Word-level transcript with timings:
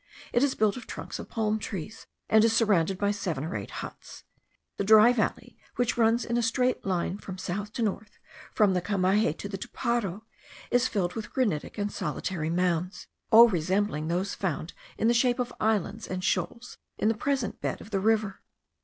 It 0.33 0.41
is 0.41 0.55
built 0.55 0.77
of 0.77 0.87
trunks 0.87 1.19
of 1.19 1.29
palm 1.29 1.59
trees, 1.59 2.07
and 2.27 2.43
is 2.43 2.51
surrounded 2.55 2.97
by 2.97 3.11
seven 3.11 3.43
or 3.43 3.55
eight 3.55 3.69
huts. 3.85 4.23
The 4.77 4.83
dry 4.83 5.13
valley, 5.13 5.59
which 5.75 5.95
runs 5.95 6.25
in 6.25 6.37
a 6.37 6.41
straight 6.41 6.83
line 6.83 7.19
from 7.19 7.37
south 7.37 7.71
to 7.73 7.83
north, 7.83 8.17
from 8.51 8.73
the 8.73 8.81
Cameji 8.81 9.37
to 9.37 9.47
the 9.47 9.59
Toparo, 9.59 10.23
is 10.71 10.87
filled 10.87 11.13
with 11.13 11.31
granitic 11.31 11.77
and 11.77 11.91
solitary 11.91 12.49
mounds, 12.49 13.05
all 13.29 13.47
resembling 13.47 14.07
those 14.07 14.33
found 14.33 14.73
in 14.97 15.07
the 15.07 15.13
shape 15.13 15.37
of 15.37 15.53
islands 15.61 16.07
and 16.07 16.23
shoals 16.23 16.79
in 16.97 17.07
the 17.07 17.13
present 17.13 17.61
bed 17.61 17.79
of 17.79 17.91
the 17.91 17.99
river. 17.99 18.41